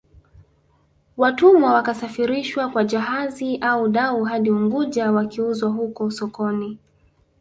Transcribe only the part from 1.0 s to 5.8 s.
Watumwa wakasafirishwa kwa jahazi au dau hadi Unguja wakiuzwa